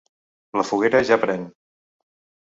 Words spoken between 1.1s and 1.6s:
pren!